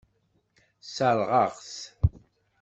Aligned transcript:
Sseṛɣeɣ-as-t. 0.87 1.75